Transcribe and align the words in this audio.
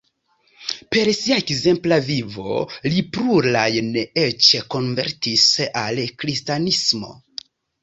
Per 0.93 1.09
sia 1.17 1.35
ekzempla 1.41 1.99
vivo 2.07 2.55
li 2.95 3.03
plurajn 3.19 3.93
eĉ 4.25 4.49
konvertis 4.77 5.47
al 5.85 6.03
kristanismo. 6.25 7.15